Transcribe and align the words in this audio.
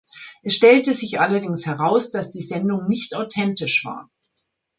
Es 0.41 0.55
stellte 0.55 0.95
sich 0.95 1.19
allerdings 1.19 1.67
heraus, 1.67 2.09
dass 2.09 2.31
die 2.31 2.41
Sendung 2.41 2.87
nicht 2.87 3.15
authentisch 3.15 3.85
war. 3.85 4.09